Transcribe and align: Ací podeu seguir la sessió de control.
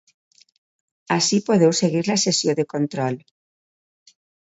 Ací 1.17 1.39
podeu 1.51 1.77
seguir 1.83 2.03
la 2.09 2.17
sessió 2.25 2.59
de 2.63 2.69
control. 2.75 3.25